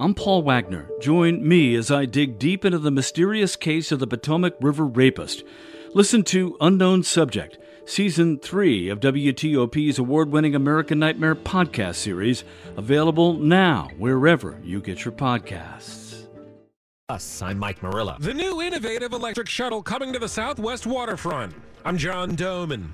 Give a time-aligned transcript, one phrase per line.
[0.00, 0.88] I'm Paul Wagner.
[0.98, 5.44] Join me as I dig deep into the mysterious case of the Potomac River rapist.
[5.92, 12.44] Listen to Unknown Subject, Season 3 of WTOP's award winning American Nightmare podcast series,
[12.78, 16.26] available now wherever you get your podcasts.
[17.10, 18.16] Us, I'm Mike Murillo.
[18.20, 21.54] The new innovative electric shuttle coming to the southwest waterfront.
[21.84, 22.88] I'm John Domen.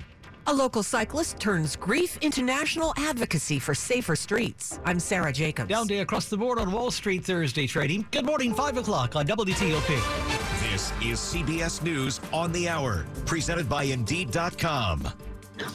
[0.49, 4.79] A local cyclist turns grief into national advocacy for safer streets.
[4.85, 5.67] I'm Sarah Jacobs.
[5.67, 8.05] Down day across the board on Wall Street Thursday trading.
[8.11, 10.71] Good morning, 5 o'clock on WTOP.
[10.71, 15.09] This is CBS News on the Hour, presented by Indeed.com.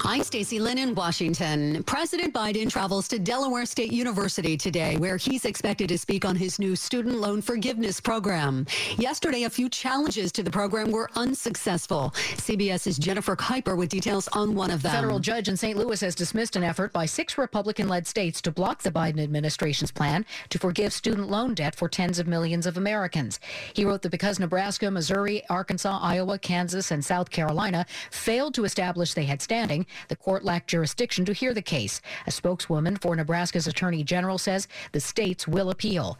[0.04, 1.82] I'm Stacey Lynn in Washington.
[1.84, 6.58] President Biden travels to Delaware State University today, where he's expected to speak on his
[6.58, 8.66] new student loan forgiveness program.
[8.98, 12.12] Yesterday, a few challenges to the program were unsuccessful.
[12.14, 14.92] CBS's Jennifer Kuiper with details on one of them.
[14.92, 15.78] Federal judge in St.
[15.78, 19.90] Louis has dismissed an effort by six Republican led states to block the Biden administration's
[19.90, 23.40] plan to forgive student loan debt for tens of millions of Americans.
[23.74, 29.14] He wrote that because Nebraska, Missouri, Arkansas, Iowa, Kansas, and South Carolina failed to establish
[29.14, 29.71] they had standing,
[30.08, 32.00] the court lacked jurisdiction to hear the case.
[32.26, 36.18] A spokeswoman for Nebraska's attorney general says the states will appeal.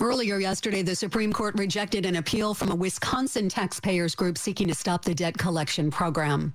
[0.00, 4.74] Earlier yesterday, the Supreme Court rejected an appeal from a Wisconsin taxpayers group seeking to
[4.74, 6.52] stop the debt collection program.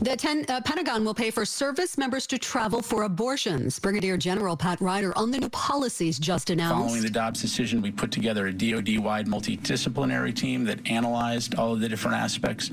[0.00, 3.78] The ten, uh, Pentagon will pay for service members to travel for abortions.
[3.78, 6.86] Brigadier General Pat Ryder on the new policies just announced.
[6.86, 11.74] Following the Dobbs decision, we put together a DoD wide multidisciplinary team that analyzed all
[11.74, 12.70] of the different aspects.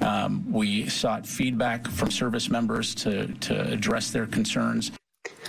[0.00, 4.90] Um, we sought feedback from service members to, to address their concerns.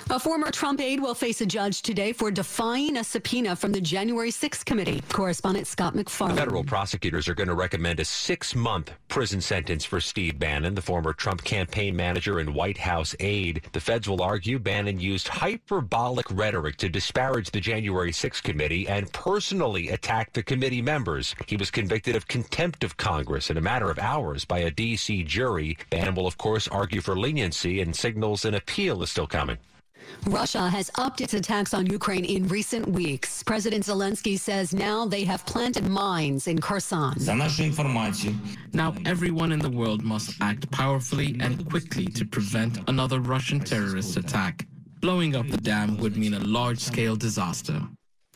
[0.09, 3.80] A former Trump aide will face a judge today for defying a subpoena from the
[3.80, 5.02] January 6th committee.
[5.09, 6.36] Correspondent Scott MacFarlane.
[6.36, 10.81] Federal prosecutors are going to recommend a six month prison sentence for Steve Bannon, the
[10.81, 13.62] former Trump campaign manager and White House aide.
[13.72, 19.12] The feds will argue Bannon used hyperbolic rhetoric to disparage the January 6th committee and
[19.14, 21.36] personally attack the committee members.
[21.47, 25.23] He was convicted of contempt of Congress in a matter of hours by a D.C.
[25.23, 25.78] jury.
[25.89, 29.57] Bannon will, of course, argue for leniency and signals an appeal is still coming.
[30.27, 33.44] Russia has upped its attacks on Ukraine in recent weeks.
[33.44, 37.13] President Zelensky says now they have planted mines in Kherson.
[38.73, 44.17] Now everyone in the world must act powerfully and quickly to prevent another Russian terrorist
[44.17, 44.66] attack.
[45.01, 47.81] Blowing up the dam would mean a large-scale disaster.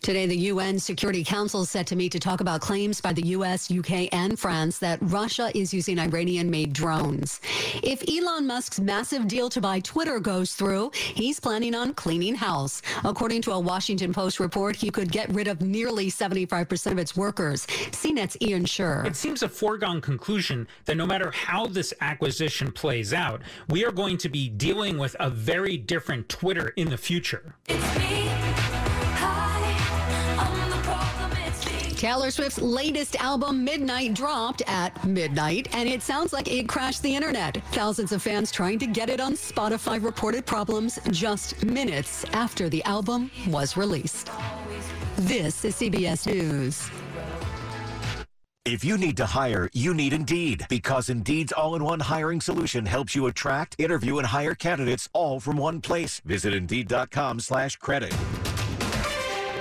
[0.05, 3.25] Today, the UN Security Council is set to meet to talk about claims by the
[3.29, 7.41] U.S., UK, and France that Russia is using Iranian made drones.
[7.81, 12.83] If Elon Musk's massive deal to buy Twitter goes through, he's planning on cleaning house.
[13.03, 17.17] According to a Washington Post report, he could get rid of nearly 75% of its
[17.17, 17.65] workers.
[17.65, 19.07] CNET's Ian Sherr.
[19.07, 23.91] It seems a foregone conclusion that no matter how this acquisition plays out, we are
[23.91, 27.55] going to be dealing with a very different Twitter in the future.
[32.05, 37.15] Taylor Swift's latest album, Midnights, dropped at midnight, and it sounds like it crashed the
[37.15, 37.57] internet.
[37.71, 42.83] Thousands of fans trying to get it on Spotify reported problems just minutes after the
[42.83, 44.29] album was released.
[45.15, 46.91] This is CBS News.
[48.65, 53.25] If you need to hire, you need Indeed because Indeed's all-in-one hiring solution helps you
[53.25, 56.21] attract, interview, and hire candidates all from one place.
[56.23, 58.13] Visit Indeed.com slash credit.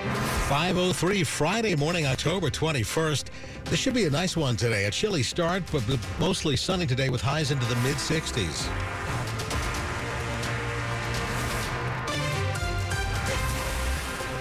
[0.04, 3.24] 503 Friday morning, October 21st.
[3.64, 4.84] This should be a nice one today.
[4.84, 5.82] A chilly start, but
[6.20, 8.68] mostly sunny today with highs into the mid 60s.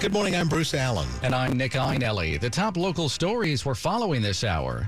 [0.02, 1.08] Good morning, I'm Bruce Allen.
[1.22, 2.38] And I'm Nick Iannelli.
[2.38, 4.86] The top local stories we're following this hour.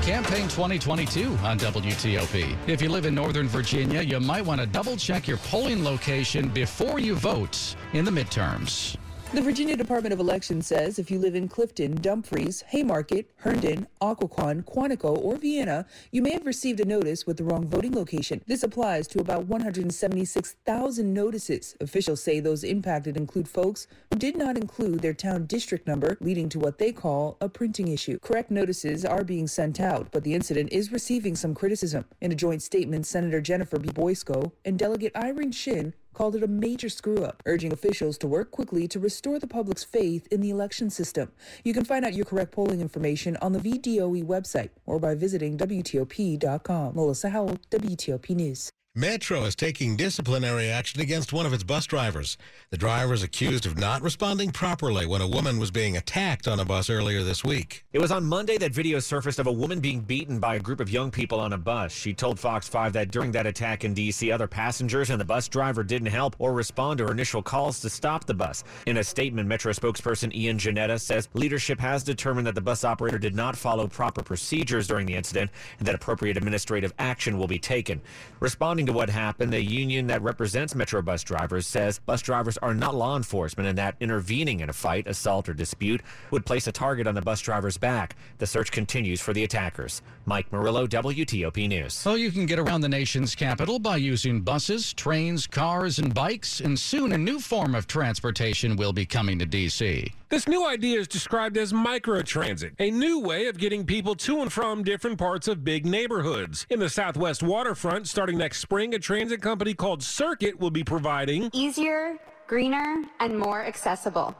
[0.00, 2.56] Campaign 2022 on WTOP.
[2.66, 6.48] If you live in Northern Virginia, you might want to double check your polling location
[6.48, 8.96] before you vote in the midterms.
[9.32, 14.64] The Virginia Department of Elections says if you live in Clifton, Dumfries, Haymarket, Herndon, Occoquan,
[14.64, 18.42] Quantico, or Vienna, you may have received a notice with the wrong voting location.
[18.48, 21.76] This applies to about 176,000 notices.
[21.80, 26.48] Officials say those impacted include folks who did not include their town district number, leading
[26.48, 28.18] to what they call a printing issue.
[28.18, 32.04] Correct notices are being sent out, but the incident is receiving some criticism.
[32.20, 33.90] In a joint statement, Senator Jennifer B.
[33.90, 38.50] Boysko and Delegate Irene Shin called it a major screw up, urging officials to work
[38.50, 41.30] quickly to restore the public's faith in the election system.
[41.64, 45.56] You can find out your correct polling information on the VDOE website or by visiting
[45.56, 46.94] WTOP.com.
[46.94, 48.70] Melissa Howell, WTOP News.
[48.96, 52.36] Metro is taking disciplinary action against one of its bus drivers.
[52.70, 56.58] The driver is accused of not responding properly when a woman was being attacked on
[56.58, 57.84] a bus earlier this week.
[57.92, 60.80] It was on Monday that video surfaced of a woman being beaten by a group
[60.80, 61.92] of young people on a bus.
[61.92, 65.46] She told Fox 5 that during that attack in D.C., other passengers and the bus
[65.46, 68.64] driver didn't help or respond to her initial calls to stop the bus.
[68.86, 73.20] In a statement, Metro spokesperson Ian Jannetta says leadership has determined that the bus operator
[73.20, 77.60] did not follow proper procedures during the incident and that appropriate administrative action will be
[77.60, 78.00] taken.
[78.40, 82.74] Responding to what happened, the union that represents Metro bus drivers says bus drivers are
[82.74, 86.72] not law enforcement and that intervening in a fight, assault, or dispute would place a
[86.72, 88.16] target on the bus driver's back.
[88.38, 90.02] The search continues for the attackers.
[90.24, 91.94] Mike Murillo, WTOP News.
[91.94, 96.60] So you can get around the nation's capital by using buses, trains, cars, and bikes,
[96.60, 100.12] and soon a new form of transportation will be coming to D.C.
[100.30, 104.52] This new idea is described as microtransit, a new way of getting people to and
[104.52, 106.66] from different parts of big neighborhoods.
[106.70, 111.50] In the Southwest waterfront, starting next spring, a transit company called Circuit will be providing
[111.52, 114.32] easier, greener, and more accessible.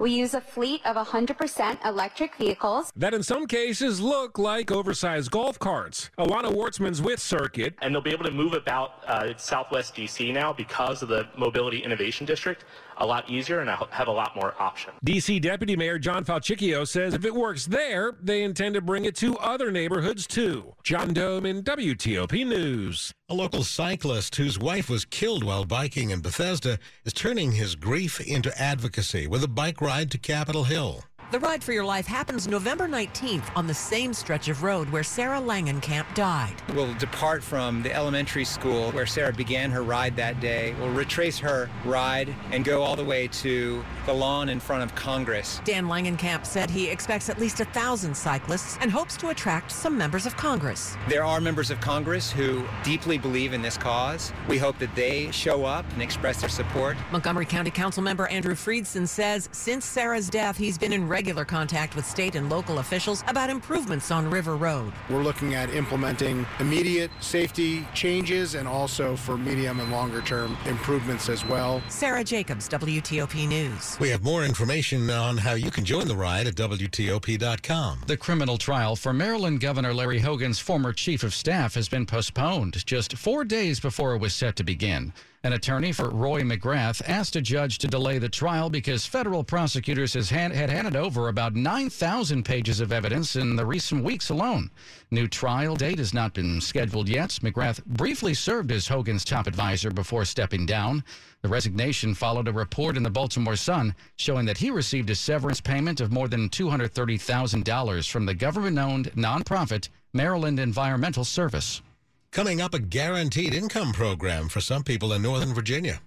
[0.00, 5.30] We use a fleet of 100% electric vehicles that in some cases look like oversized
[5.30, 6.10] golf carts.
[6.18, 7.74] Alana Wartzman's with Circuit.
[7.80, 11.78] And they'll be able to move about uh, Southwest DC now because of the Mobility
[11.78, 12.64] Innovation District
[12.98, 14.96] a lot easier and have a lot more options.
[15.04, 19.16] DC Deputy Mayor John Falcicchio says if it works there, they intend to bring it
[19.16, 20.74] to other neighborhoods too.
[20.84, 23.12] John Domen WTOP News.
[23.28, 28.20] A local cyclist whose wife was killed while biking in Bethesda is turning his grief
[28.20, 31.04] into advocacy with a bike ride to Capitol Hill.
[31.30, 35.02] The Ride for Your Life happens November 19th on the same stretch of road where
[35.02, 36.54] Sarah Langenkamp died.
[36.74, 40.74] We'll depart from the elementary school where Sarah began her ride that day.
[40.80, 44.94] We'll retrace her ride and go all the way to the lawn in front of
[44.94, 45.60] Congress.
[45.66, 49.98] Dan Langenkamp said he expects at least a thousand cyclists and hopes to attract some
[49.98, 50.96] members of Congress.
[51.10, 54.32] There are members of Congress who deeply believe in this cause.
[54.48, 56.96] We hope that they show up and express their support.
[57.12, 61.96] Montgomery County Council member Andrew Friedson says since Sarah's death, he's been in regular contact
[61.96, 64.92] with state and local officials about improvements on River Road.
[65.10, 71.28] We're looking at implementing immediate safety changes and also for medium and longer term improvements
[71.28, 71.82] as well.
[71.88, 73.96] Sarah Jacobs, WTOP News.
[73.98, 78.02] We have more information on how you can join the ride at WTOP.com.
[78.06, 82.86] The criminal trial for Maryland Governor Larry Hogan's former chief of staff has been postponed
[82.86, 85.12] just four days before it was set to begin.
[85.44, 90.14] An attorney for Roy McGrath asked a judge to delay the trial because federal prosecutors
[90.14, 94.68] had handed over about 9,000 pages of evidence in the recent weeks alone.
[95.12, 97.38] New trial date has not been scheduled yet.
[97.40, 101.04] McGrath briefly served as Hogan's top advisor before stepping down.
[101.42, 105.60] The resignation followed a report in the Baltimore Sun showing that he received a severance
[105.60, 111.80] payment of more than $230,000 from the government owned nonprofit Maryland Environmental Service.
[112.30, 116.00] Coming up, a guaranteed income program for some people in Northern Virginia.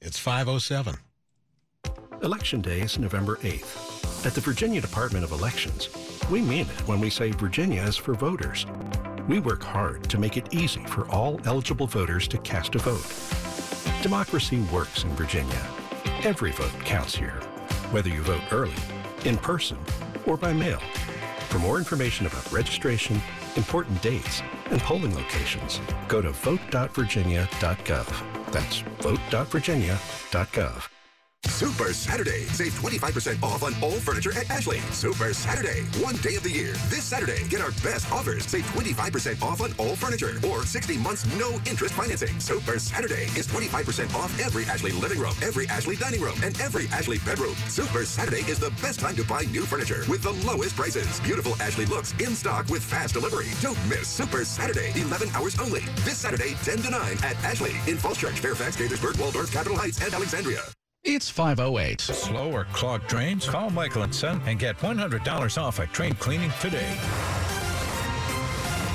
[0.00, 0.96] It's 507.
[2.22, 4.26] Election Day is November 8th.
[4.26, 5.88] At the Virginia Department of Elections,
[6.30, 8.66] we mean it when we say Virginia is for voters.
[9.28, 14.02] We work hard to make it easy for all eligible voters to cast a vote.
[14.02, 15.62] Democracy works in Virginia.
[16.24, 17.40] Every vote counts here,
[17.92, 18.74] whether you vote early,
[19.24, 19.78] in person,
[20.26, 20.80] or by mail.
[21.50, 23.22] For more information about registration,
[23.56, 28.52] important dates, and polling locations, go to vote.virginia.gov.
[28.52, 30.97] That's vote.virginia.gov.
[31.48, 32.44] Super Saturday.
[32.46, 34.78] Save 25% off on all furniture at Ashley.
[34.92, 35.82] Super Saturday.
[36.02, 36.72] One day of the year.
[36.88, 38.46] This Saturday, get our best offers.
[38.46, 42.38] Save 25% off on all furniture or 60 months no interest financing.
[42.40, 46.86] Super Saturday is 25% off every Ashley living room, every Ashley dining room, and every
[46.88, 47.54] Ashley bedroom.
[47.68, 51.20] Super Saturday is the best time to buy new furniture with the lowest prices.
[51.20, 53.48] Beautiful Ashley looks in stock with fast delivery.
[53.60, 54.92] Don't miss Super Saturday.
[54.94, 55.80] 11 hours only.
[56.04, 60.00] This Saturday, 10 to 9 at Ashley in Falls Church, Fairfax, Gaithersburg, Waldorf, Capitol Heights,
[60.02, 60.62] and Alexandria.
[61.10, 62.02] It's 508.
[62.02, 63.48] Slow or clogged drains?
[63.48, 66.98] Call Michael and Son and get $100 off a drain cleaning today.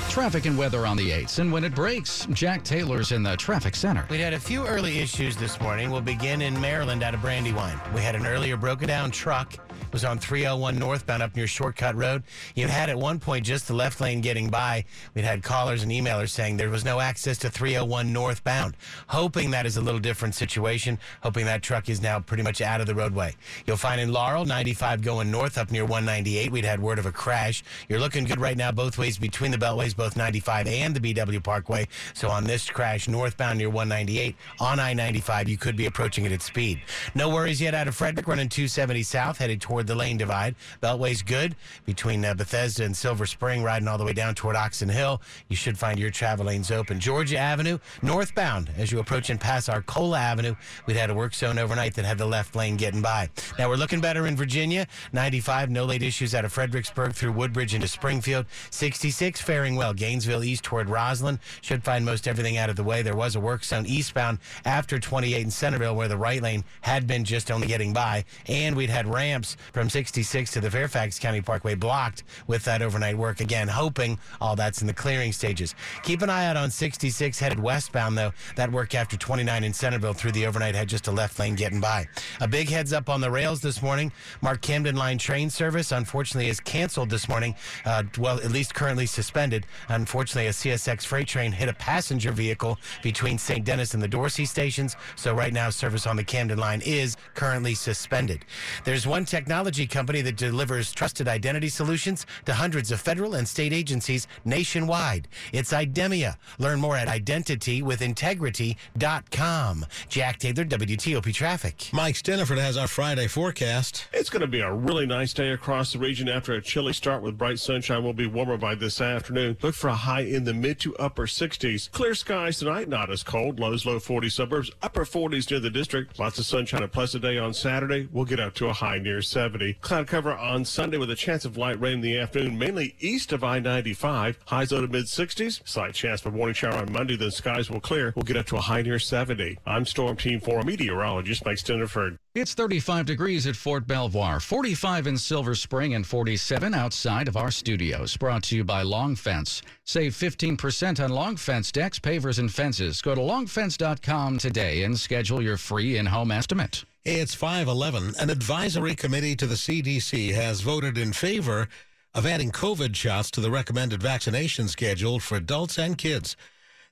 [0.08, 1.40] Traffic and weather on the 8s.
[1.40, 4.06] And when it breaks, Jack Taylor's in the traffic center.
[4.08, 5.90] We had a few early issues this morning.
[5.90, 7.80] We'll begin in Maryland out of Brandywine.
[7.92, 9.54] We had an earlier broken down truck
[9.94, 12.24] was on 301 northbound up near Shortcut Road.
[12.56, 14.84] You had at one point just the left lane getting by.
[15.14, 18.76] We'd had callers and emailers saying there was no access to 301 northbound.
[19.06, 20.98] Hoping that is a little different situation.
[21.22, 23.36] Hoping that truck is now pretty much out of the roadway.
[23.66, 26.50] You'll find in Laurel, 95 going north up near 198.
[26.50, 27.62] We'd had word of a crash.
[27.88, 31.40] You're looking good right now both ways between the beltways, both 95 and the BW
[31.40, 31.86] Parkway.
[32.14, 36.42] So on this crash northbound near 198 on I-95, you could be approaching it at
[36.42, 36.82] speed.
[37.14, 40.54] No worries yet out of Frederick, running 270 south, headed toward toward the lane divide.
[40.82, 44.88] Beltway's good between uh, Bethesda and Silver Spring, riding all the way down toward Oxon
[44.88, 45.20] Hill.
[45.48, 47.00] You should find your travel lanes open.
[47.00, 50.54] Georgia Avenue, northbound, as you approach and pass Arcola Avenue,
[50.86, 53.28] we'd had a work zone overnight that had the left lane getting by.
[53.58, 54.86] Now we're looking better in Virginia.
[55.12, 58.46] 95, no late issues out of Fredericksburg through Woodbridge into Springfield.
[58.70, 59.92] 66, faring well.
[59.92, 61.38] Gainesville east toward Rosslyn.
[61.60, 63.02] Should find most everything out of the way.
[63.02, 67.06] There was a work zone eastbound after 28 in Centreville where the right lane had
[67.06, 68.24] been just only getting by.
[68.46, 73.18] And we'd had ramps from 66 to the Fairfax County Parkway blocked with that overnight
[73.18, 73.40] work.
[73.40, 75.74] Again, hoping all that's in the clearing stages.
[76.04, 78.32] Keep an eye out on 66 headed westbound, though.
[78.54, 81.80] That work after 29 in Centreville through the overnight had just a left lane getting
[81.80, 82.06] by.
[82.40, 84.12] A big heads up on the rails this morning.
[84.42, 87.56] MARC Camden Line train service, unfortunately, is canceled this morning.
[87.84, 89.66] Uh, well, at least currently suspended.
[89.88, 93.64] Unfortunately, a CSX freight train hit a passenger vehicle between St.
[93.64, 94.94] Denis and the Dorsey stations.
[95.16, 98.44] So right now, service on the Camden line is currently suspended.
[98.84, 103.72] There's one technology company that delivers trusted identity solutions to hundreds of federal and state
[103.72, 105.26] agencies nationwide.
[105.52, 106.36] It's Idemia.
[106.58, 109.86] Learn more at identitywithintegrity.com.
[110.08, 111.88] Jack Taylor, WTOP Traffic.
[111.92, 114.06] Mike Stinneford has our Friday forecast.
[114.12, 117.22] It's going to be a really nice day across the region after a chilly start
[117.22, 118.04] with bright sunshine.
[118.04, 119.56] Will be warmer by this afternoon.
[119.62, 121.90] Look for a high in the mid to upper 60s.
[121.90, 123.58] Clear skies tonight, not as cold.
[123.58, 126.18] Lows low 40 suburbs, upper 40s near the district.
[126.18, 128.06] Lots of sunshine, a pleasant day on Saturday.
[128.12, 129.43] We'll get up to a high near 70.
[129.80, 133.32] Cloud cover on Sunday with a chance of light rain in the afternoon, mainly east
[133.32, 134.38] of I 95.
[134.46, 135.60] Highs low to mid 60s.
[135.68, 137.16] Slight chance for morning shower on Monday.
[137.16, 138.12] Then skies will clear.
[138.16, 139.58] We'll get up to a high near 70.
[139.66, 142.16] I'm Storm Team 4 meteorologist Mike Stinneford.
[142.34, 147.50] It's 35 degrees at Fort Belvoir, 45 in Silver Spring, and 47 outside of our
[147.50, 148.16] studios.
[148.16, 149.62] Brought to you by Long Fence.
[149.84, 153.00] Save 15% on Long Fence decks, pavers, and fences.
[153.02, 156.84] Go to longfence.com today and schedule your free in home estimate.
[157.04, 158.14] It's 511.
[158.18, 161.68] An advisory committee to the CDC has voted in favor
[162.14, 166.34] of adding COVID shots to the recommended vaccination schedule for adults and kids.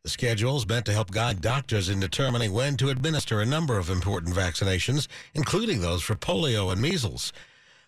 [0.03, 3.79] The schedule is meant to help guide doctors in determining when to administer a number
[3.79, 7.33] of important vaccinations, including those for polio and measles.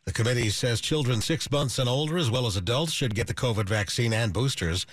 [0.07, 3.35] The committee says children six months and older, as well as adults, should get the
[3.35, 4.87] COVID vaccine and boosters.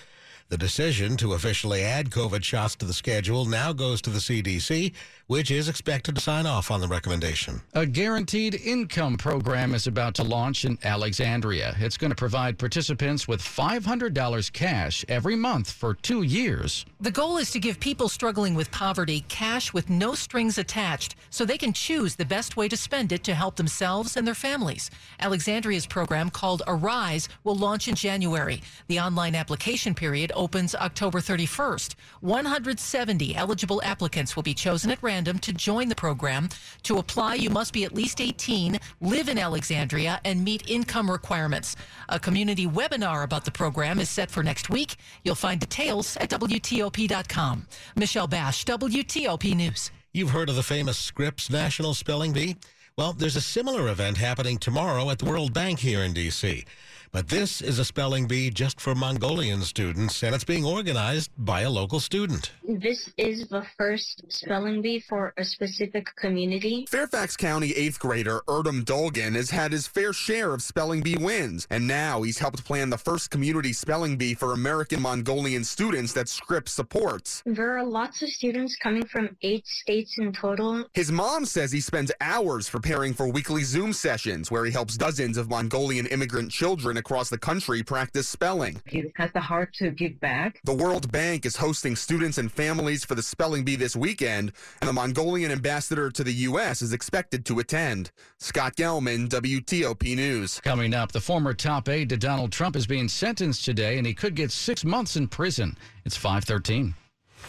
[0.52, 4.92] The decision to officially add COVID shots to the schedule now goes to the CDC,
[5.26, 7.62] which is expected to sign off on the recommendation.
[7.72, 11.74] A guaranteed income program is about to launch in Alexandria.
[11.78, 16.84] It's going to provide participants with $500 cash every month for two years.
[17.00, 21.46] The goal is to give people struggling with poverty cash with no strings attached so
[21.46, 24.90] they can choose the best way to spend it to help themselves and their families.
[25.18, 28.60] Alexandria's program called Arise will launch in January.
[28.88, 31.94] The online application period opens October 31st.
[32.20, 36.48] 170 eligible applicants will be chosen at random to join the program.
[36.82, 41.76] To apply, you must be at least 18, live in Alexandria, and meet income requirements.
[42.08, 44.96] A community webinar about the program is set for next week.
[45.22, 47.68] You'll find details at WTOP.com.
[47.94, 49.92] Michelle Basch, WTOP News.
[50.12, 52.56] You've heard of the famous Scripps National Spelling Bee?
[52.98, 56.64] Well, there's a similar event happening tomorrow at the World Bank here in D.C.
[57.12, 61.60] But this is a spelling bee just for Mongolian students, and it's being organized by
[61.60, 62.52] a local student.
[62.66, 66.86] This is the first spelling bee for a specific community.
[66.88, 71.66] Fairfax County 8th grader Erdem Dolgan has had his fair share of spelling bee wins,
[71.68, 76.30] and now he's helped plan the first community spelling bee for American Mongolian students that
[76.30, 77.42] Scripps supports.
[77.44, 80.86] There are lots of students coming from eight states in total.
[80.94, 85.36] His mom says he spends hours preparing for weekly Zoom sessions where he helps dozens
[85.36, 88.80] of Mongolian immigrant children across the country practice spelling.
[88.86, 90.60] It has the heart to give back.
[90.62, 94.88] The World Bank is hosting students and families for the spelling bee this weekend, and
[94.88, 96.80] the Mongolian ambassador to the U.S.
[96.80, 98.12] is expected to attend.
[98.38, 100.60] Scott Gelman, WTOP News.
[100.60, 104.14] Coming up, the former top aide to Donald Trump is being sentenced today, and he
[104.14, 105.76] could get six months in prison.
[106.04, 106.94] It's 513.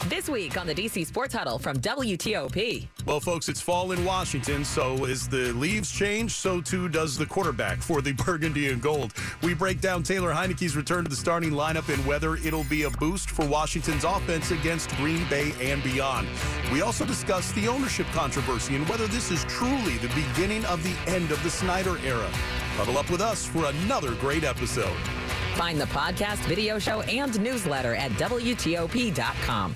[0.08, 2.88] This week on the DC Sports Huddle from WTOP.
[3.06, 7.26] Well, folks, it's fall in Washington, so as the leaves change, so too does the
[7.26, 9.14] quarterback for the Burgundy and Gold.
[9.42, 12.90] We break down Taylor Heinicke's return to the starting lineup and whether it'll be a
[12.90, 16.28] boost for Washington's offense against Green Bay and beyond.
[16.72, 20.96] We also discuss the ownership controversy and whether this is truly the beginning of the
[21.12, 22.30] end of the Snyder era.
[22.76, 24.98] Huddle up with us for another great episode.
[25.56, 29.76] Find the podcast, video show, and newsletter at WTOP.com.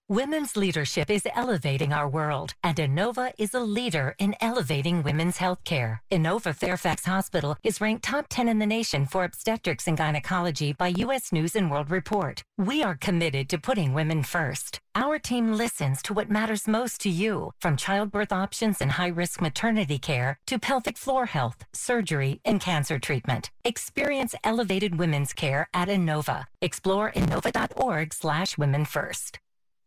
[0.11, 5.63] Women's leadership is elevating our world, and Inova is a leader in elevating women's health
[5.63, 6.01] care.
[6.11, 10.89] Inova Fairfax Hospital is ranked top 10 in the nation for obstetrics and gynecology by
[10.97, 11.31] U.S.
[11.31, 12.43] News and World Report.
[12.57, 14.81] We are committed to putting women first.
[14.95, 19.97] Our team listens to what matters most to you, from childbirth options and high-risk maternity
[19.97, 23.49] care to pelvic floor health, surgery, and cancer treatment.
[23.63, 26.47] Experience elevated women's care at Inova.
[26.61, 29.39] Explore inova.org slash women first.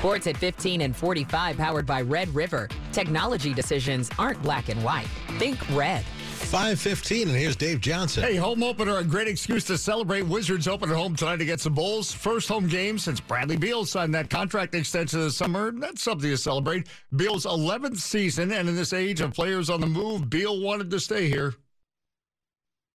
[0.00, 2.70] Sports at 15 and 45, powered by Red River.
[2.90, 5.06] Technology decisions aren't black and white.
[5.38, 6.02] Think red.
[6.04, 8.22] 515, and here's Dave Johnson.
[8.22, 10.22] Hey, home opener, a great excuse to celebrate.
[10.22, 12.14] Wizards open at home tonight to get some bowls.
[12.14, 15.70] First home game since Bradley Beal signed that contract extension this summer.
[15.70, 16.86] That's something to celebrate.
[17.14, 20.98] Beal's 11th season, and in this age of players on the move, Beal wanted to
[20.98, 21.52] stay here.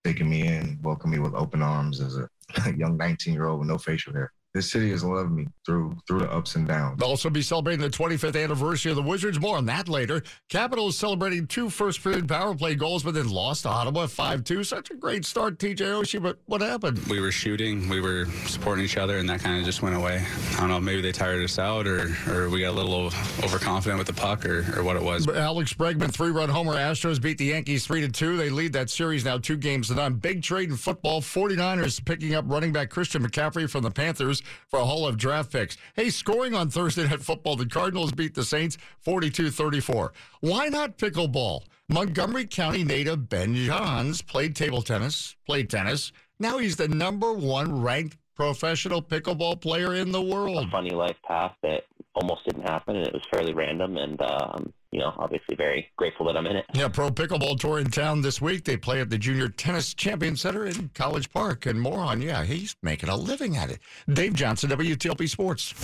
[0.04, 2.28] Taking me in, welcome me with open arms as a
[2.76, 6.20] young 19 year old with no facial hair this city has loved me through through
[6.20, 6.98] the ups and downs.
[6.98, 9.38] They'll also be celebrating the 25th anniversary of the Wizards.
[9.38, 10.22] More on that later.
[10.48, 14.64] Capitals celebrating two first period power play goals, but then lost to Ottawa 5 2.
[14.64, 16.98] Such a great start, TJ Oshie, but what happened?
[17.08, 20.24] We were shooting, we were supporting each other, and that kind of just went away.
[20.52, 23.06] I don't know, maybe they tired us out or, or we got a little
[23.44, 25.26] overconfident with the puck or, or what it was.
[25.26, 26.74] But Alex Bregman, three run homer.
[26.74, 28.36] Astros beat the Yankees 3 2.
[28.38, 30.14] They lead that series now two games to none.
[30.14, 31.20] Big trade in football.
[31.20, 35.52] 49ers picking up running back Christian McCaffrey from the Panthers for a haul of draft
[35.52, 35.76] picks.
[35.94, 40.12] Hey, scoring on Thursday Night Football, the Cardinals beat the Saints 42 34.
[40.40, 41.62] Why not pickleball?
[41.88, 46.12] Montgomery County native Ben Johns played table tennis, played tennis.
[46.40, 50.66] Now he's the number one ranked professional pickleball player in the world.
[50.66, 51.84] A funny life path that
[52.14, 53.96] almost didn't happen, and it was fairly random.
[53.96, 56.64] And um, you know, obviously very grateful that I'm in it.
[56.74, 58.64] Yeah, Pro Pickleball Tour in town this week.
[58.64, 62.22] They play at the Junior Tennis Champion Center in College Park, and more on.
[62.22, 63.80] Yeah, he's making a living at it.
[64.12, 65.74] Dave Johnson, WTOP Sports.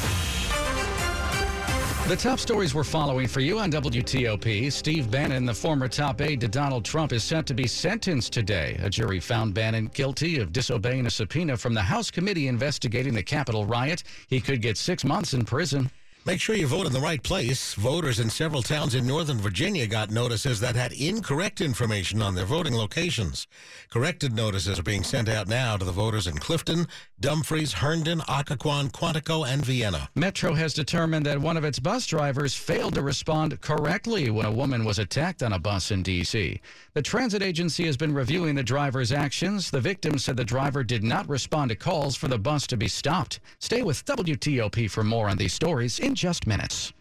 [2.09, 4.73] The top stories we're following for you on WTOP.
[4.73, 8.77] Steve Bannon, the former top aide to Donald Trump, is set to be sentenced today.
[8.83, 13.23] A jury found Bannon guilty of disobeying a subpoena from the House committee investigating the
[13.23, 14.03] Capitol riot.
[14.27, 15.91] He could get six months in prison.
[16.25, 17.75] Make sure you vote in the right place.
[17.75, 22.45] Voters in several towns in Northern Virginia got notices that had incorrect information on their
[22.45, 23.49] voting locations.
[23.91, 26.87] Corrected notices are being sent out now to the voters in Clifton,
[27.19, 30.11] Dumfries, Herndon, Occoquan, Quantico, and Vienna.
[30.15, 34.53] Metro has determined that one of its bus drivers failed to respond correctly when a
[34.53, 36.61] woman was attacked on a bus in D.C.
[36.95, 39.73] The transit agency has been reviewing the driver's actions.
[39.73, 42.87] The victim said the driver did not respond to calls for the bus to be
[42.87, 43.41] stopped.
[43.59, 46.93] Stay with WTOP for more on these stories in just minutes.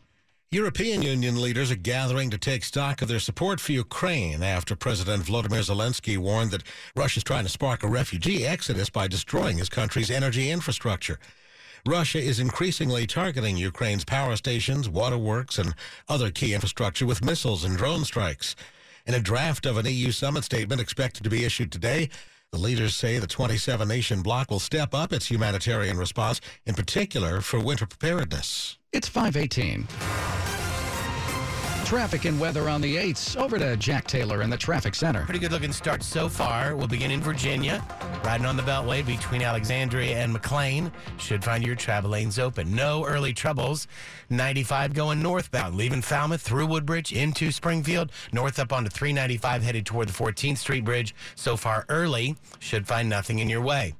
[0.53, 5.23] European Union leaders are gathering to take stock of their support for Ukraine after President
[5.23, 9.69] Vladimir Zelensky warned that Russia is trying to spark a refugee exodus by destroying his
[9.69, 11.19] country's energy infrastructure.
[11.87, 15.73] Russia is increasingly targeting Ukraine's power stations, waterworks, and
[16.09, 18.55] other key infrastructure with missiles and drone strikes.
[19.07, 22.09] In a draft of an EU summit statement expected to be issued today,
[22.51, 27.39] the leaders say the 27 nation bloc will step up its humanitarian response, in particular
[27.39, 28.77] for winter preparedness.
[28.91, 29.87] It's 518.
[31.91, 33.35] Traffic and weather on the 8s.
[33.35, 35.25] Over to Jack Taylor in the traffic center.
[35.25, 36.73] Pretty good looking start so far.
[36.73, 37.85] We'll begin in Virginia,
[38.23, 40.89] riding on the Beltway between Alexandria and McLean.
[41.17, 42.73] Should find your travel lanes open.
[42.73, 43.89] No early troubles.
[44.29, 50.07] 95 going northbound, leaving Falmouth through Woodbridge into Springfield, north up onto 395 headed toward
[50.07, 51.13] the 14th Street Bridge.
[51.35, 53.95] So far early, should find nothing in your way.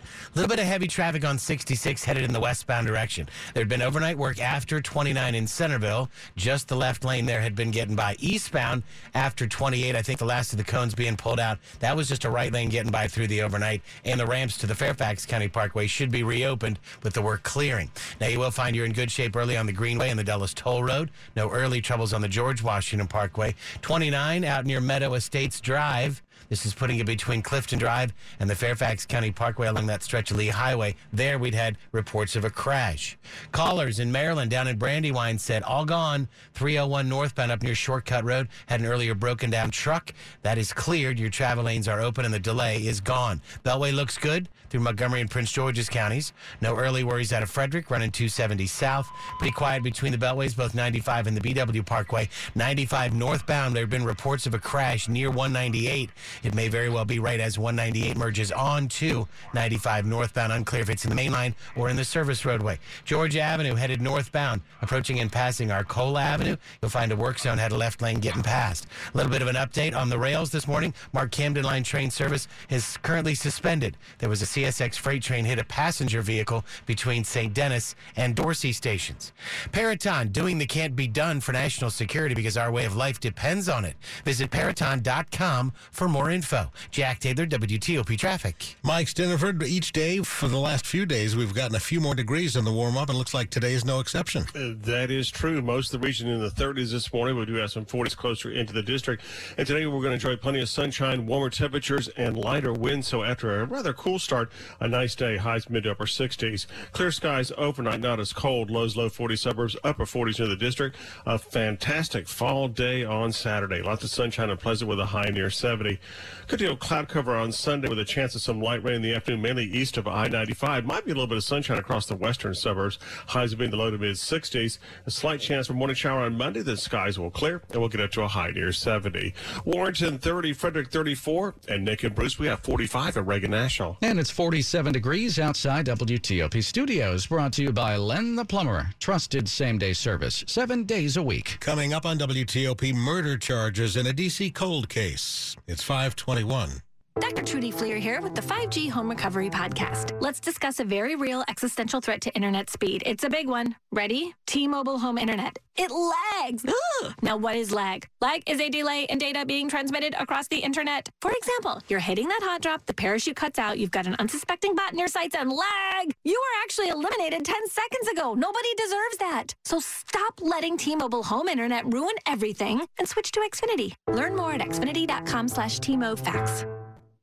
[0.00, 3.28] A little bit of heavy traffic on 66 headed in the westbound direction.
[3.54, 6.08] There had been overnight work after 29 in Centreville.
[6.36, 8.16] Just the left lane there had been getting by.
[8.18, 8.82] Eastbound
[9.14, 11.58] after 28, I think the last of the cones being pulled out.
[11.80, 13.82] That was just a right lane getting by through the overnight.
[14.04, 17.90] And the ramps to the Fairfax County Parkway should be reopened with the work clearing.
[18.20, 20.54] Now, you will find you're in good shape early on the Greenway and the Dulles
[20.54, 21.10] Toll Road.
[21.36, 23.54] No early troubles on the George Washington Parkway.
[23.82, 26.22] 29 out near Meadow Estates Drive.
[26.48, 30.30] This is putting it between Clifton Drive and the Fairfax County Parkway along that stretch
[30.30, 30.96] of Lee Highway.
[31.12, 33.18] There we'd had reports of a crash.
[33.52, 36.28] Callers in Maryland down in Brandywine said all gone.
[36.54, 40.12] 301 northbound up near Shortcut Road had an earlier broken down truck.
[40.42, 41.18] That is cleared.
[41.18, 43.40] Your travel lanes are open and the delay is gone.
[43.64, 46.32] Beltway looks good through Montgomery and Prince George's counties.
[46.60, 49.08] No early worries out of Frederick, running 270 south.
[49.38, 52.28] Pretty quiet between the beltways, both 95 and the BW Parkway.
[52.54, 56.10] 95 northbound, there have been reports of a crash near 198.
[56.44, 60.52] It may very well be right as 198 merges on to 95 northbound.
[60.52, 62.78] Unclear if it's in the main line or in the service roadway.
[63.04, 66.56] Georgia Avenue headed northbound, approaching and passing Arcola Avenue.
[66.80, 68.86] You'll find a work zone had a left lane getting past.
[69.12, 70.94] A little bit of an update on the rails this morning.
[71.12, 73.96] MARC Camden Line train service is currently suspended.
[74.18, 77.54] There was a CSX freight train hit a passenger vehicle between St.
[77.54, 79.32] Denis and Dorsey stations.
[79.72, 83.70] Peraton doing the can't be done for national security because our way of life depends
[83.70, 83.96] on it.
[84.24, 86.70] Visit Peraton.com for more info.
[86.90, 88.76] Jack Taylor, WTOP Traffic.
[88.82, 92.54] Mike Stinneford, each day for the last few days, we've gotten a few more degrees
[92.54, 94.42] in the warm up, and looks like today is no exception.
[94.54, 95.62] Uh, that is true.
[95.62, 97.38] Most of the region in the 30s this morning.
[97.38, 99.24] We do have some 40s closer into the district.
[99.56, 103.08] And today we're going to enjoy plenty of sunshine, warmer temperatures, and lighter winds.
[103.08, 104.49] So after a rather cool start,
[104.80, 106.66] a nice day, highs mid to upper 60s.
[106.92, 108.70] Clear skies overnight, not as cold.
[108.70, 110.96] Lows low 40 suburbs, upper 40s near the district.
[111.26, 113.82] A fantastic fall day on Saturday.
[113.82, 115.98] Lots of sunshine and pleasant with a high near 70.
[116.46, 119.14] Good deal cloud cover on Sunday with a chance of some light rain in the
[119.14, 120.84] afternoon, mainly east of I-95.
[120.84, 122.98] Might be a little bit of sunshine across the western suburbs.
[123.28, 124.78] Highs will be in the low to mid 60s.
[125.06, 126.62] A slight chance for morning shower on Monday.
[126.62, 129.34] The skies will clear and we'll get up to a high near 70.
[129.64, 133.98] Warrenton 30, Frederick 34, and Nick and Bruce, we have 45 at Reagan National.
[134.02, 138.88] And it's 47 degrees outside WTOP studios, brought to you by Len the Plumber.
[138.98, 141.58] Trusted same day service, seven days a week.
[141.60, 144.50] Coming up on WTOP, murder charges in a D.C.
[144.50, 145.58] cold case.
[145.66, 146.80] It's 521.
[147.18, 147.42] Dr.
[147.42, 150.16] Trudy Fleer here with the 5G Home Recovery Podcast.
[150.20, 153.02] Let's discuss a very real existential threat to internet speed.
[153.04, 153.74] It's a big one.
[153.90, 154.34] Ready?
[154.46, 155.58] T-Mobile Home Internet.
[155.76, 156.64] It lags.
[157.22, 158.06] Now, what is lag?
[158.20, 161.08] Lag is a delay in data being transmitted across the internet.
[161.22, 164.74] For example, you're hitting that hot drop, the parachute cuts out, you've got an unsuspecting
[164.74, 166.12] bot in your sights, and lag!
[166.24, 168.34] You were actually eliminated 10 seconds ago.
[168.34, 169.54] Nobody deserves that.
[169.64, 173.94] So stop letting T-Mobile Home Internet ruin everything and switch to Xfinity.
[174.08, 176.79] Learn more at xfinity.com slash T-MoFax.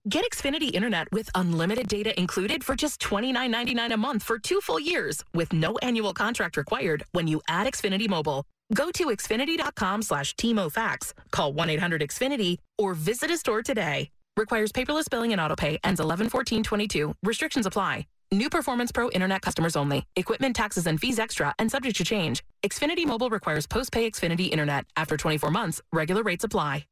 [0.10, 4.80] Get Xfinity Internet with unlimited data included for just $29.99 a month for two full
[4.80, 8.46] years with no annual contract required when you add Xfinity Mobile.
[8.74, 14.10] Go to Xfinity.com slash TMOFax, call 1-800-XFINITY, or visit a store today.
[14.38, 15.78] Requires paperless billing and autopay.
[15.84, 17.14] Ends 11-14-22.
[17.24, 18.06] Restrictions apply.
[18.32, 20.06] New Performance Pro Internet customers only.
[20.16, 22.44] Equipment, taxes, and fees extra and subject to change.
[22.64, 24.86] Xfinity Mobile requires post-pay Xfinity Internet.
[24.96, 26.86] After 24 months, regular rates apply.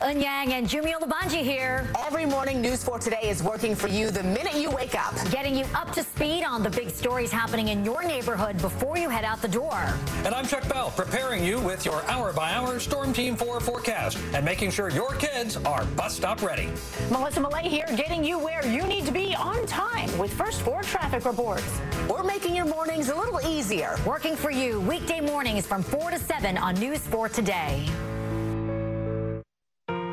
[0.00, 1.86] Unyang and Jumio Labanji here.
[2.06, 5.14] Every morning, News 4 Today is working for you the minute you wake up.
[5.30, 9.10] Getting you up to speed on the big stories happening in your neighborhood before you
[9.10, 9.78] head out the door.
[10.24, 14.16] And I'm Chuck Bell, preparing you with your hour by hour Storm Team 4 forecast
[14.32, 16.70] and making sure your kids are bus stop ready.
[17.10, 20.82] Melissa Mollet here, getting you where you need to be on time with First 4
[20.82, 21.78] traffic reports.
[22.08, 23.96] We're making your mornings a little easier.
[24.06, 27.86] Working for you weekday mornings from 4 to 7 on News 4 Today.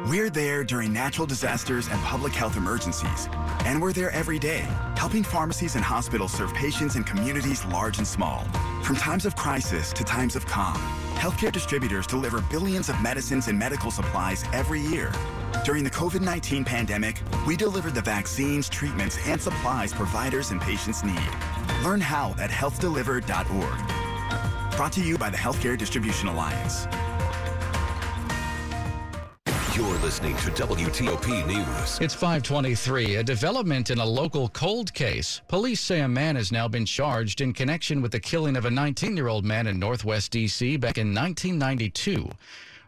[0.08, 3.28] We're there during natural disasters and public health emergencies.
[3.66, 4.66] And we're there every day,
[4.96, 8.46] helping pharmacies and hospitals serve patients in communities large and small.
[8.84, 10.78] From times of crisis to times of calm,
[11.16, 15.12] healthcare distributors deliver billions of medicines and medical supplies every year.
[15.66, 21.04] During the COVID 19 pandemic, we delivered the vaccines, treatments, and supplies providers and patients
[21.04, 21.30] need.
[21.84, 24.78] Learn how at healthdelivered.org.
[24.78, 26.88] Brought to you by the Healthcare Distribution Alliance.
[29.78, 32.00] You're listening to WTOP News.
[32.02, 35.40] It's 523, a development in a local cold case.
[35.48, 38.72] Police say a man has now been charged in connection with the killing of a
[38.72, 40.78] 19-year-old man in Northwest D.C.
[40.78, 42.28] back in 1992.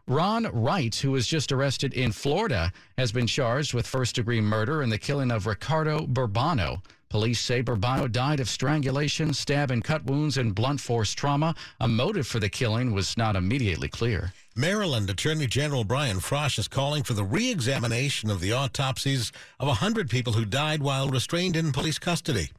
[0.08, 4.90] Ron Wright, who was just arrested in Florida, has been charged with first-degree murder in
[4.90, 6.82] the killing of Ricardo Burbano.
[7.10, 11.54] Police say Burbano died of strangulation, stab and cut wounds, and blunt force trauma.
[11.82, 14.34] A motive for the killing was not immediately clear.
[14.60, 19.68] Maryland Attorney General Brian Frosh is calling for the re examination of the autopsies of
[19.68, 22.50] 100 people who died while restrained in police custody.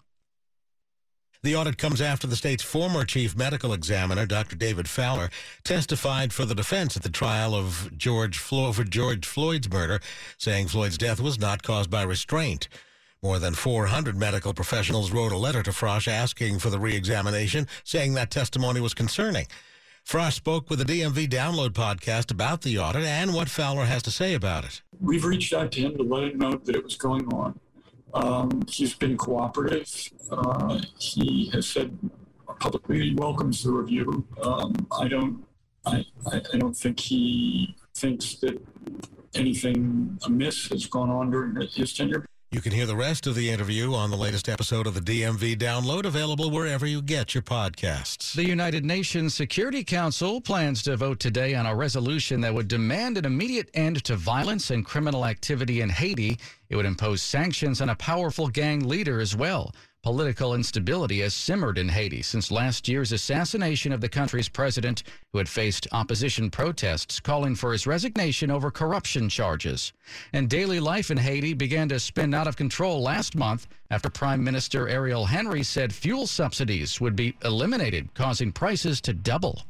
[1.43, 4.57] The audit comes after the state's former chief medical examiner, Dr.
[4.57, 5.29] David Fowler,
[5.63, 10.01] testified for the defense at the trial of George Floyd for George Floyd's murder,
[10.39, 12.69] saying Floyd's death was not caused by restraint.
[13.23, 18.15] More than 400 medical professionals wrote a letter to Frosh asking for the re-examination, saying
[18.15, 19.47] that testimony was concerning.
[20.11, 24.11] Frosh spoke with the DMV Download podcast about the audit and what Fowler has to
[24.11, 24.83] say about it.
[24.99, 27.61] We've reached out to him to let him know that it was going on.
[28.13, 29.89] Um, he's been cooperative.
[30.29, 31.97] Uh, he has said
[32.59, 34.27] publicly he welcomes the review.
[34.43, 35.45] Um, I don't.
[35.87, 38.61] I, I, I don't think he thinks that
[39.37, 42.27] anything amiss has gone on during his tenure.
[42.53, 45.57] You can hear the rest of the interview on the latest episode of the DMV
[45.57, 48.35] Download, available wherever you get your podcasts.
[48.35, 53.17] The United Nations Security Council plans to vote today on a resolution that would demand
[53.17, 56.41] an immediate end to violence and criminal activity in Haiti.
[56.71, 59.73] It would impose sanctions on a powerful gang leader as well.
[60.03, 65.39] Political instability has simmered in Haiti since last year's assassination of the country's president, who
[65.39, 69.93] had faced opposition protests calling for his resignation over corruption charges.
[70.33, 74.43] And daily life in Haiti began to spin out of control last month after Prime
[74.43, 79.65] Minister Ariel Henry said fuel subsidies would be eliminated, causing prices to double.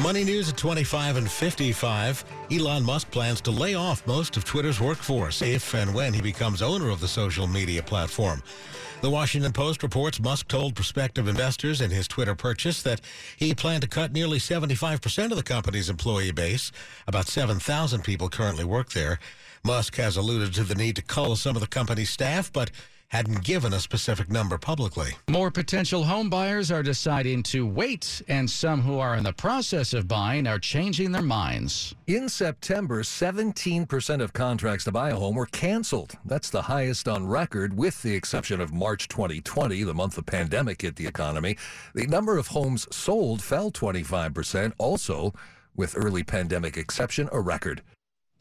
[0.00, 2.24] Money news at 25 and 55.
[2.50, 6.62] Elon Musk plans to lay off most of Twitter's workforce if and when he becomes
[6.62, 8.42] owner of the social media platform.
[9.02, 13.02] The Washington Post reports Musk told prospective investors in his Twitter purchase that
[13.36, 16.72] he planned to cut nearly 75% of the company's employee base.
[17.06, 19.18] About 7,000 people currently work there.
[19.62, 22.70] Musk has alluded to the need to cull some of the company's staff, but
[23.08, 25.16] hadn't given a specific number publicly.
[25.30, 29.94] More potential home buyers are deciding to wait, and some who are in the process
[29.94, 31.94] of buying are changing their minds.
[32.06, 36.16] In September, 17% of contracts to buy a home were canceled.
[36.24, 40.82] That's the highest on record, with the exception of March 2020, the month the pandemic
[40.82, 41.56] hit the economy.
[41.94, 45.32] The number of homes sold fell 25%, also
[45.74, 47.82] with early pandemic exception, a record.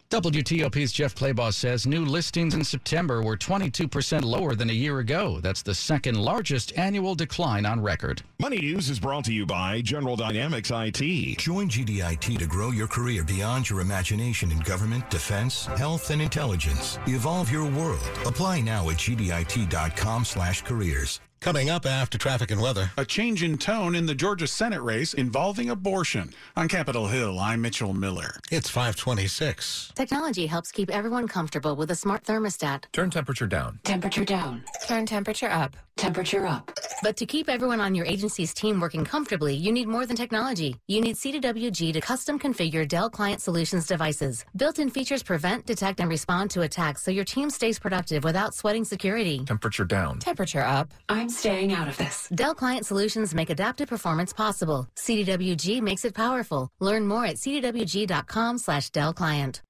[0.09, 5.41] WTOP's Jeff Clabaugh says new listings in September were 22% lower than a year ago.
[5.41, 8.21] That's the second largest annual decline on record.
[8.39, 11.39] Money News is brought to you by General Dynamics IT.
[11.39, 16.99] Join GDIT to grow your career beyond your imagination in government, defense, health, and intelligence.
[17.05, 18.09] Evolve your world.
[18.25, 21.19] Apply now at gdit.com/careers.
[21.47, 22.91] Coming up after traffic and weather.
[22.97, 26.33] A change in tone in the Georgia Senate race involving abortion.
[26.57, 28.35] On Capitol Hill, I'm Mitchell Miller.
[28.51, 29.93] It's 526.
[29.95, 32.83] Technology helps keep everyone comfortable with a smart thermostat.
[32.91, 33.79] Turn temperature down.
[33.85, 34.61] Temperature down.
[34.89, 35.77] Turn temperature up.
[35.95, 36.69] Temperature up.
[37.01, 40.75] But to keep everyone on your agency's team working comfortably, you need more than technology.
[40.87, 44.45] You need CDWG to custom configure Dell Client Solutions devices.
[44.55, 48.83] Built-in features prevent, detect, and respond to attacks so your team stays productive without sweating
[48.83, 49.43] security.
[49.45, 50.19] Temperature down.
[50.19, 50.93] Temperature up.
[51.09, 52.27] I'm staying out of this.
[52.33, 54.87] Dell Client Solutions make adaptive performance possible.
[54.95, 56.69] CDWG makes it powerful.
[56.79, 59.61] Learn more at cdwg.com slash Dell Client.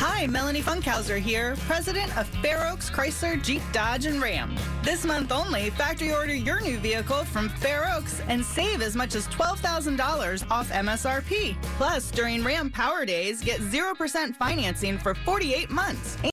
[0.00, 4.54] Hi, Melanie Funkhauser here, president of Fair Oaks Chrysler Jeep Dodge and Ram.
[4.82, 9.16] This month only, factory order your new vehicle from Fair Oaks and save as much
[9.16, 11.60] as $12,000 off MSRP.
[11.76, 16.16] Plus, during Ram Power Days, get 0% financing for 48 months.